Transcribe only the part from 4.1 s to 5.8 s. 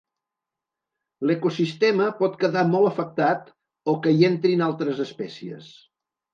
hi entrin altres espècies.